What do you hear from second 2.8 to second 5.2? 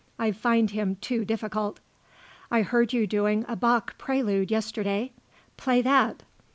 you doing a Bach prelude yesterday;